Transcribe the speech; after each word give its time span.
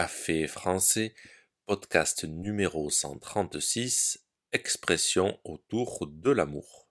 Café 0.00 0.46
français, 0.46 1.14
podcast 1.66 2.24
numéro 2.24 2.88
136, 2.88 4.24
expression 4.50 5.38
autour 5.44 6.08
de 6.10 6.30
l'amour. 6.30 6.88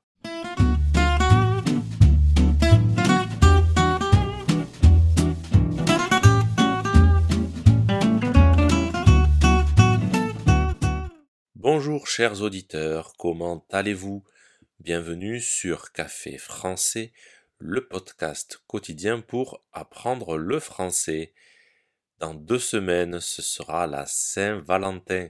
Bonjour 11.56 12.06
chers 12.06 12.44
auditeurs, 12.44 13.16
comment 13.18 13.66
allez-vous? 13.72 14.24
Bienvenue 14.80 15.42
sur 15.42 15.94
Café 15.94 16.38
français, 16.38 17.12
le 17.58 17.88
podcast 17.88 18.62
quotidien 18.68 19.20
pour 19.20 19.64
apprendre 19.74 20.38
le 20.38 20.60
français. 20.60 21.34
Dans 22.20 22.34
deux 22.34 22.60
semaines, 22.60 23.22
ce 23.22 23.42
sera 23.42 23.88
la 23.88 24.06
Saint-Valentin, 24.06 25.30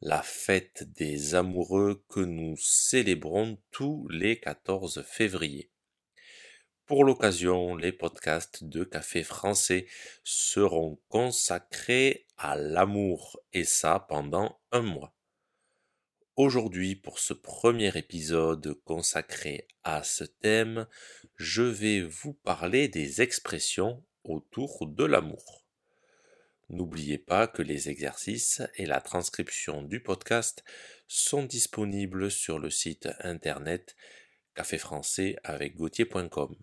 la 0.00 0.22
fête 0.22 0.82
des 0.92 1.36
amoureux 1.36 2.04
que 2.08 2.18
nous 2.18 2.56
célébrons 2.58 3.62
tous 3.70 4.08
les 4.08 4.40
14 4.40 5.04
février. 5.06 5.70
Pour 6.84 7.04
l'occasion, 7.04 7.76
les 7.76 7.92
podcasts 7.92 8.64
de 8.64 8.82
Café 8.82 9.22
français 9.22 9.86
seront 10.24 11.00
consacrés 11.06 12.26
à 12.36 12.56
l'amour, 12.56 13.38
et 13.52 13.62
ça 13.62 14.04
pendant 14.08 14.58
un 14.72 14.82
mois. 14.82 15.14
Aujourd'hui, 16.34 16.96
pour 16.96 17.20
ce 17.20 17.34
premier 17.34 17.96
épisode 17.96 18.74
consacré 18.82 19.68
à 19.84 20.02
ce 20.02 20.24
thème, 20.24 20.88
je 21.36 21.62
vais 21.62 22.02
vous 22.02 22.34
parler 22.34 22.88
des 22.88 23.22
expressions 23.22 24.04
autour 24.24 24.88
de 24.88 25.04
l'amour. 25.04 25.59
N'oubliez 26.70 27.18
pas 27.18 27.48
que 27.48 27.62
les 27.62 27.88
exercices 27.88 28.62
et 28.76 28.86
la 28.86 29.00
transcription 29.00 29.82
du 29.82 30.00
podcast 30.00 30.62
sont 31.08 31.42
disponibles 31.42 32.30
sur 32.30 32.60
le 32.60 32.70
site 32.70 33.08
internet 33.18 33.96
café 34.54 34.78
français 34.78 35.36
avec 35.42 35.74
gauthier.com. 35.74 36.54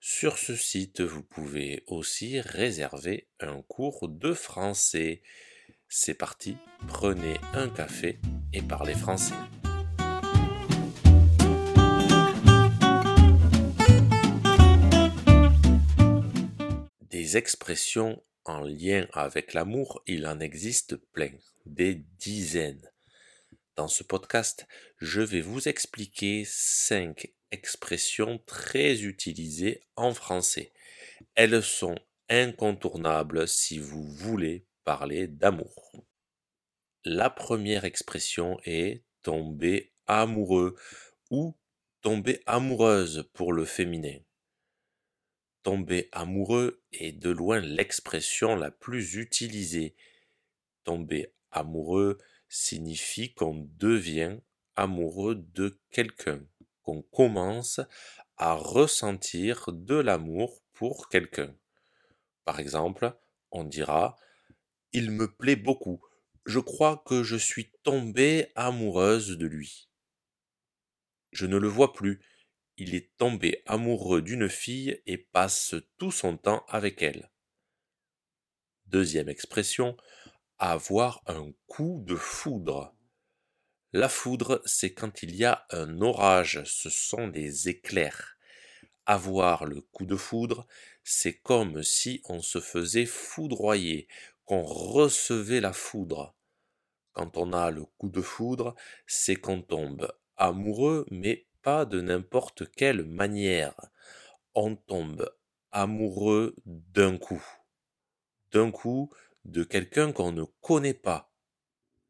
Sur 0.00 0.36
ce 0.38 0.56
site, 0.56 1.00
vous 1.00 1.22
pouvez 1.22 1.84
aussi 1.86 2.40
réserver 2.40 3.28
un 3.38 3.62
cours 3.62 4.08
de 4.08 4.32
français. 4.32 5.22
C'est 5.88 6.14
parti, 6.14 6.56
prenez 6.88 7.36
un 7.54 7.68
café 7.68 8.18
et 8.52 8.62
parlez 8.62 8.94
français. 8.94 9.34
Des 17.10 17.36
expressions 17.36 18.20
en 18.48 18.60
lien 18.60 19.06
avec 19.12 19.54
l'amour, 19.54 20.02
il 20.06 20.26
en 20.26 20.40
existe 20.40 20.96
plein, 21.12 21.32
des 21.64 21.94
dizaines. 22.18 22.90
Dans 23.76 23.88
ce 23.88 24.02
podcast, 24.02 24.66
je 24.98 25.20
vais 25.20 25.40
vous 25.40 25.68
expliquer 25.68 26.44
cinq 26.46 27.32
expressions 27.50 28.38
très 28.46 29.02
utilisées 29.02 29.82
en 29.96 30.14
français. 30.14 30.72
Elles 31.34 31.62
sont 31.62 31.98
incontournables 32.28 33.46
si 33.46 33.78
vous 33.78 34.02
voulez 34.02 34.66
parler 34.84 35.26
d'amour. 35.26 35.92
La 37.04 37.30
première 37.30 37.84
expression 37.84 38.58
est 38.64 39.02
tomber 39.22 39.92
amoureux 40.06 40.76
ou 41.30 41.54
tomber 42.00 42.40
amoureuse 42.46 43.28
pour 43.32 43.52
le 43.52 43.64
féminin. 43.64 44.18
Tomber 45.66 46.08
amoureux 46.12 46.80
est 46.92 47.10
de 47.10 47.28
loin 47.28 47.58
l'expression 47.58 48.54
la 48.54 48.70
plus 48.70 49.16
utilisée. 49.16 49.96
Tomber 50.84 51.34
amoureux 51.50 52.18
signifie 52.48 53.34
qu'on 53.34 53.68
devient 53.76 54.38
amoureux 54.76 55.34
de 55.34 55.80
quelqu'un, 55.90 56.40
qu'on 56.82 57.02
commence 57.02 57.80
à 58.36 58.52
ressentir 58.52 59.72
de 59.72 59.96
l'amour 59.96 60.62
pour 60.72 61.08
quelqu'un. 61.08 61.52
Par 62.44 62.60
exemple, 62.60 63.12
on 63.50 63.64
dira 63.64 64.14
Il 64.92 65.10
me 65.10 65.26
plaît 65.26 65.56
beaucoup, 65.56 66.00
je 66.44 66.60
crois 66.60 67.02
que 67.04 67.24
je 67.24 67.36
suis 67.36 67.72
tombée 67.82 68.52
amoureuse 68.54 69.36
de 69.36 69.48
lui. 69.48 69.88
Je 71.32 71.44
ne 71.44 71.56
le 71.56 71.66
vois 71.66 71.92
plus, 71.92 72.20
il 72.76 72.94
est 72.94 73.16
tombé 73.16 73.62
amoureux 73.66 74.22
d'une 74.22 74.48
fille 74.48 75.00
et 75.06 75.18
passe 75.18 75.74
tout 75.98 76.10
son 76.10 76.36
temps 76.36 76.64
avec 76.68 77.02
elle. 77.02 77.30
Deuxième 78.86 79.28
expression, 79.28 79.96
avoir 80.58 81.22
un 81.26 81.52
coup 81.66 82.02
de 82.06 82.14
foudre. 82.14 82.94
La 83.92 84.08
foudre, 84.08 84.60
c'est 84.64 84.92
quand 84.92 85.22
il 85.22 85.34
y 85.34 85.44
a 85.44 85.66
un 85.70 86.00
orage, 86.00 86.62
ce 86.64 86.90
sont 86.90 87.28
des 87.28 87.68
éclairs. 87.68 88.36
Avoir 89.06 89.64
le 89.64 89.80
coup 89.80 90.06
de 90.06 90.16
foudre, 90.16 90.66
c'est 91.02 91.38
comme 91.38 91.82
si 91.82 92.20
on 92.24 92.40
se 92.40 92.60
faisait 92.60 93.06
foudroyer, 93.06 94.08
qu'on 94.44 94.62
recevait 94.62 95.60
la 95.60 95.72
foudre. 95.72 96.34
Quand 97.12 97.36
on 97.36 97.52
a 97.52 97.70
le 97.70 97.84
coup 97.84 98.08
de 98.08 98.20
foudre, 98.20 98.74
c'est 99.06 99.36
qu'on 99.36 99.62
tombe 99.62 100.12
amoureux, 100.36 101.06
mais 101.10 101.46
de 101.66 102.00
n'importe 102.00 102.70
quelle 102.70 103.04
manière. 103.04 103.74
On 104.54 104.76
tombe 104.76 105.28
amoureux 105.72 106.54
d'un 106.64 107.18
coup. 107.18 107.44
D'un 108.52 108.70
coup 108.70 109.10
de 109.44 109.64
quelqu'un 109.64 110.12
qu'on 110.12 110.32
ne 110.32 110.44
connaît 110.60 110.94
pas. 110.94 111.32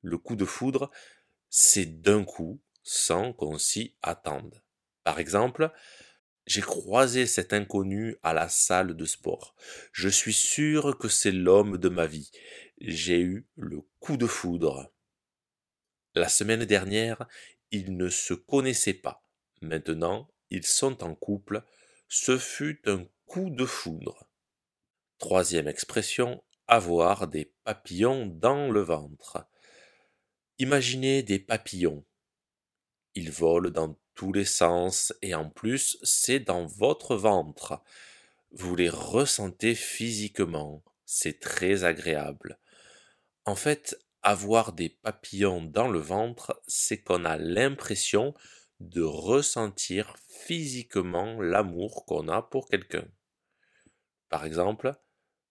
Le 0.02 0.18
coup 0.18 0.36
de 0.36 0.44
foudre, 0.44 0.90
c'est 1.48 2.02
d'un 2.02 2.24
coup, 2.24 2.60
sans 2.82 3.32
qu'on 3.32 3.58
s'y 3.58 3.96
attende. 4.02 4.62
Par 5.04 5.18
exemple, 5.18 5.72
j'ai 6.46 6.60
croisé 6.60 7.26
cet 7.26 7.52
inconnu 7.52 8.16
à 8.22 8.34
la 8.34 8.48
salle 8.48 8.94
de 8.94 9.04
sport. 9.06 9.56
Je 9.90 10.08
suis 10.08 10.34
sûr 10.34 10.98
que 10.98 11.08
c'est 11.08 11.32
l'homme 11.32 11.78
de 11.78 11.88
ma 11.88 12.06
vie. 12.06 12.30
J'ai 12.78 13.20
eu 13.20 13.48
le 13.56 13.80
coup 14.00 14.18
de 14.18 14.26
foudre. 14.26 14.92
La 16.14 16.28
semaine 16.28 16.64
dernière, 16.66 17.26
ils 17.70 17.96
ne 17.96 18.08
se 18.08 18.34
connaissaient 18.34 18.94
pas. 18.94 19.25
Maintenant, 19.60 20.28
ils 20.50 20.66
sont 20.66 21.02
en 21.02 21.14
couple, 21.14 21.62
ce 22.08 22.38
fut 22.38 22.80
un 22.88 23.06
coup 23.26 23.50
de 23.50 23.64
foudre. 23.64 24.28
Troisième 25.18 25.66
expression, 25.68 26.42
avoir 26.68 27.26
des 27.26 27.52
papillons 27.64 28.26
dans 28.26 28.70
le 28.70 28.80
ventre. 28.80 29.46
Imaginez 30.58 31.22
des 31.22 31.38
papillons. 31.38 32.04
Ils 33.14 33.30
volent 33.30 33.70
dans 33.70 33.98
tous 34.14 34.32
les 34.32 34.44
sens 34.44 35.14
et 35.22 35.34
en 35.34 35.48
plus 35.48 35.98
c'est 36.02 36.40
dans 36.40 36.66
votre 36.66 37.16
ventre. 37.16 37.82
Vous 38.50 38.76
les 38.76 38.88
ressentez 38.88 39.74
physiquement, 39.74 40.82
c'est 41.04 41.40
très 41.40 41.84
agréable. 41.84 42.58
En 43.44 43.54
fait, 43.54 43.98
avoir 44.22 44.72
des 44.72 44.88
papillons 44.88 45.62
dans 45.62 45.88
le 45.88 45.98
ventre, 45.98 46.60
c'est 46.66 46.98
qu'on 46.98 47.24
a 47.24 47.36
l'impression 47.36 48.34
de 48.81 49.03
ressentir 49.03 50.14
physiquement 50.28 51.41
l'amour 51.41 52.04
qu'on 52.06 52.28
a 52.28 52.42
pour 52.42 52.69
quelqu'un. 52.69 53.06
Par 54.28 54.44
exemple, 54.44 54.94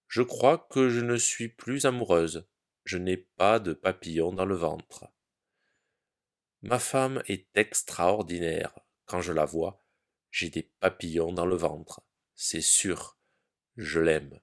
je 0.08 0.22
crois 0.22 0.68
que 0.70 0.90
je 0.90 1.00
ne 1.00 1.18
suis 1.18 1.50
plus 1.50 1.86
amoureuse, 1.86 2.48
je 2.84 2.98
n'ai 2.98 3.18
pas 3.18 3.60
de 3.60 3.74
papillons 3.74 4.34
dans 4.34 4.46
le 4.46 4.56
ventre. 4.56 5.06
Ma 6.62 6.80
femme 6.80 7.22
est 7.28 7.48
extraordinaire, 7.56 8.78
quand 9.06 9.22
je 9.22 9.34
la 9.34 9.46
vois, 9.46 9.84
j'ai 10.32 10.50
des 10.50 10.72
papillons 10.80 11.34
dans 11.34 11.46
le 11.46 11.56
ventre, 11.56 12.02
c'est 12.36 12.62
sûr, 12.62 13.18
je 13.78 14.00
l'aime. 14.00 14.40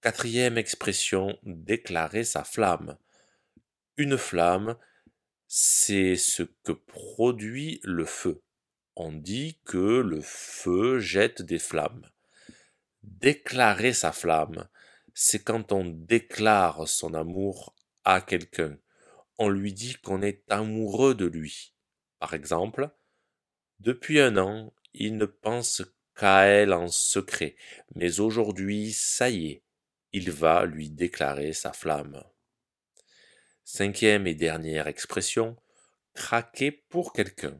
Quatrième 0.00 0.58
expression, 0.58 1.38
déclarer 1.44 2.24
sa 2.24 2.44
flamme. 2.44 2.98
Une 3.96 4.18
flamme, 4.18 4.76
c'est 5.46 6.16
ce 6.16 6.42
que 6.42 6.72
produit 6.72 7.80
le 7.82 8.04
feu. 8.04 8.42
On 8.96 9.12
dit 9.12 9.58
que 9.64 10.00
le 10.00 10.20
feu 10.20 10.98
jette 10.98 11.42
des 11.42 11.58
flammes. 11.58 12.08
Déclarer 13.02 13.92
sa 13.92 14.12
flamme, 14.12 14.68
c'est 15.14 15.42
quand 15.42 15.72
on 15.72 15.84
déclare 15.84 16.88
son 16.88 17.14
amour 17.14 17.74
à 18.04 18.20
quelqu'un. 18.20 18.76
On 19.38 19.48
lui 19.48 19.72
dit 19.72 19.94
qu'on 19.94 20.22
est 20.22 20.42
amoureux 20.50 21.14
de 21.14 21.26
lui. 21.26 21.74
Par 22.18 22.34
exemple, 22.34 22.90
depuis 23.80 24.20
un 24.20 24.36
an, 24.36 24.72
il 24.92 25.16
ne 25.16 25.26
pense 25.26 25.82
qu'à 26.16 26.44
elle 26.44 26.72
en 26.72 26.88
secret, 26.88 27.56
mais 27.94 28.20
aujourd'hui, 28.20 28.92
ça 28.92 29.28
y 29.28 29.48
est, 29.48 29.62
il 30.12 30.30
va 30.30 30.64
lui 30.64 30.88
déclarer 30.88 31.52
sa 31.52 31.72
flamme. 31.72 32.22
Cinquième 33.66 34.26
et 34.26 34.34
dernière 34.34 34.88
expression, 34.88 35.56
craquer 36.12 36.70
pour 36.70 37.14
quelqu'un. 37.14 37.58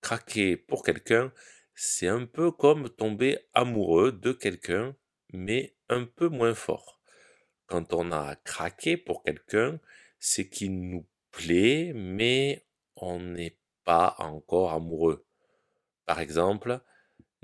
Craquer 0.00 0.56
pour 0.56 0.84
quelqu'un, 0.84 1.32
c'est 1.74 2.06
un 2.06 2.24
peu 2.24 2.52
comme 2.52 2.88
tomber 2.88 3.36
amoureux 3.52 4.12
de 4.12 4.30
quelqu'un, 4.30 4.94
mais 5.32 5.74
un 5.88 6.04
peu 6.04 6.28
moins 6.28 6.54
fort. 6.54 7.02
Quand 7.66 7.92
on 7.94 8.12
a 8.12 8.36
craqué 8.36 8.96
pour 8.96 9.24
quelqu'un, 9.24 9.80
c'est 10.20 10.48
qu'il 10.48 10.78
nous 10.88 11.04
plaît, 11.32 11.92
mais 11.92 12.64
on 12.94 13.18
n'est 13.18 13.58
pas 13.84 14.14
encore 14.18 14.72
amoureux. 14.72 15.26
Par 16.04 16.20
exemple, 16.20 16.80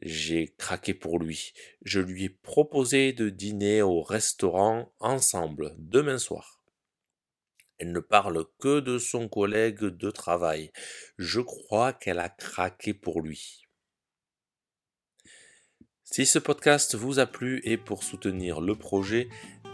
j'ai 0.00 0.55
craqué 0.59 0.95
pour 0.95 1.19
lui. 1.19 1.53
Je 1.83 1.99
lui 1.99 2.25
ai 2.25 2.29
proposé 2.29 3.12
de 3.12 3.31
dîner 3.31 3.83
au 3.83 4.00
restaurant 4.00 4.95
ensemble 5.00 5.75
demain 5.79 6.19
soir. 6.19 6.62
Elle 7.79 7.93
ne 7.93 8.01
parle 8.01 8.45
que 8.59 8.81
de 8.81 8.99
son 8.99 9.29
collègue 9.29 9.85
de 9.85 10.11
travail. 10.11 10.71
Je 11.19 11.41
crois 11.41 11.93
qu'elle 11.93 12.19
a 12.19 12.29
craqué 12.29 12.95
pour 12.95 13.21
lui. 13.21 13.63
Si 16.05 16.27
ce 16.27 16.39
podcast 16.39 16.95
vous 16.95 17.19
a 17.19 17.27
plu 17.27 17.63
et 17.65 17.79
pour 17.79 18.03
soutenir 18.03 18.61
le 18.61 18.75
projet, 18.75 19.29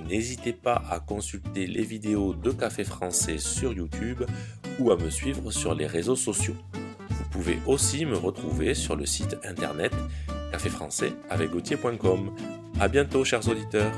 n'hésitez 0.07 0.53
pas 0.53 0.83
à 0.89 1.01
consulter 1.01 1.67
les 1.67 1.83
vidéos 1.83 2.33
de 2.33 2.53
Café 2.53 2.85
Français 2.85 3.39
sur 3.39 3.73
YouTube 3.73 4.23
ou 4.79 4.93
à 4.93 4.97
me 4.97 5.11
suivre 5.11 5.51
sur 5.51 5.75
les 5.75 5.87
réseaux 5.87 6.17
sociaux. 6.17 6.57
Vous 7.11 7.29
pouvez 7.31 7.59
aussi 7.67 8.07
me 8.07 8.17
retrouver 8.17 8.75
sur 8.75 8.95
le 8.95 9.05
site 9.05 9.37
internet 9.43 9.93
caféfrançais 10.51 11.13
avec 11.29 11.51
A 12.81 12.89
bientôt 12.89 13.25
chers 13.25 13.49
auditeurs. 13.49 13.93